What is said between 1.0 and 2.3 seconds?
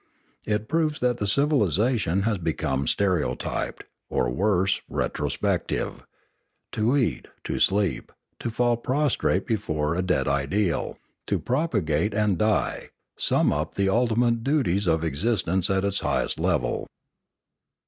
the civilisation